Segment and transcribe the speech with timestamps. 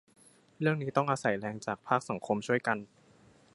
[0.59, 2.77] เรื่องนี้ต้องอาศัยแรงจากภาคสังคมช่วยกัน